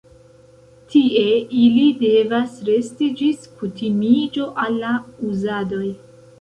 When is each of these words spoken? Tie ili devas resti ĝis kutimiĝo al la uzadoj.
Tie 0.93 1.25
ili 1.65 1.83
devas 1.99 2.57
resti 2.71 3.11
ĝis 3.21 3.47
kutimiĝo 3.61 4.51
al 4.67 4.83
la 4.85 4.99
uzadoj. 5.33 5.89